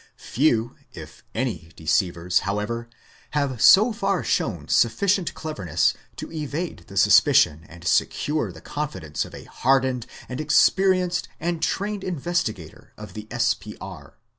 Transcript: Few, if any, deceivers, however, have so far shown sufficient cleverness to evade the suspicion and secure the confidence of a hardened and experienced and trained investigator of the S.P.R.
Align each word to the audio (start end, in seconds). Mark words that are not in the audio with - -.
Few, 0.17 0.75
if 0.93 1.23
any, 1.35 1.69
deceivers, 1.75 2.39
however, 2.39 2.89
have 3.37 3.61
so 3.61 3.93
far 3.93 4.23
shown 4.23 4.67
sufficient 4.67 5.31
cleverness 5.35 5.93
to 6.15 6.31
evade 6.31 6.85
the 6.87 6.97
suspicion 6.97 7.67
and 7.69 7.85
secure 7.85 8.51
the 8.51 8.61
confidence 8.61 9.25
of 9.25 9.35
a 9.35 9.43
hardened 9.43 10.07
and 10.27 10.41
experienced 10.41 11.27
and 11.39 11.61
trained 11.61 12.03
investigator 12.03 12.93
of 12.97 13.13
the 13.13 13.27
S.P.R. 13.29 14.15